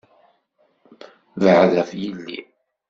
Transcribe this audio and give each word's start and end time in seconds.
Beεεed 1.39 1.71
ɣef 1.77 1.91
yelli! 2.01 2.39